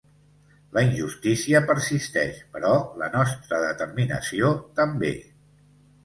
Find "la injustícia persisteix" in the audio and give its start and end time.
0.75-2.39